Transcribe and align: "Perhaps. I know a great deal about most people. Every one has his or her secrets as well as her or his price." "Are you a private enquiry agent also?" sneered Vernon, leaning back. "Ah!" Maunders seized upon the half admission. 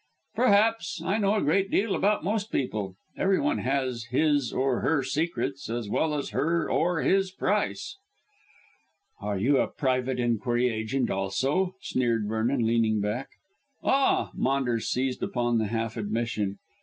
"Perhaps. 0.33 1.03
I 1.05 1.19
know 1.19 1.35
a 1.35 1.43
great 1.43 1.69
deal 1.69 1.93
about 1.93 2.23
most 2.23 2.51
people. 2.51 2.95
Every 3.15 3.39
one 3.39 3.59
has 3.59 4.05
his 4.05 4.51
or 4.51 4.79
her 4.79 5.03
secrets 5.03 5.69
as 5.69 5.89
well 5.91 6.15
as 6.15 6.29
her 6.31 6.67
or 6.71 7.03
his 7.03 7.29
price." 7.29 7.97
"Are 9.19 9.37
you 9.37 9.59
a 9.59 9.67
private 9.67 10.19
enquiry 10.19 10.69
agent 10.69 11.11
also?" 11.11 11.75
sneered 11.81 12.27
Vernon, 12.27 12.65
leaning 12.65 12.99
back. 12.99 13.29
"Ah!" 13.83 14.31
Maunders 14.33 14.87
seized 14.87 15.21
upon 15.21 15.59
the 15.59 15.67
half 15.67 15.95
admission. 15.97 16.57